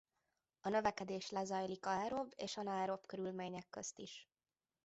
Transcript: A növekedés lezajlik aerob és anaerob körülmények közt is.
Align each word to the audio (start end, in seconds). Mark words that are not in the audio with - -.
A 0.59 0.69
növekedés 0.69 1.29
lezajlik 1.29 1.85
aerob 1.85 2.31
és 2.35 2.57
anaerob 2.57 3.05
körülmények 3.05 3.69
közt 3.69 3.99
is. 3.99 4.29